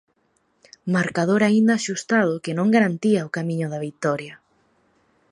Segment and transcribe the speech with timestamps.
[0.95, 4.33] Marcador aínda axustado que non garantía o camiño da vitoria.